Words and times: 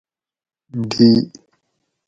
ڈی 0.89 1.09